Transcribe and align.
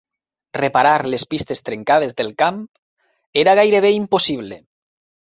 Reparar 0.57 0.93
les 1.15 1.25
pistes 1.33 1.61
trencades 1.69 2.17
del 2.23 2.33
camp 2.41 2.59
era 3.45 3.57
gairebé 3.63 3.97
impossible. 4.03 4.63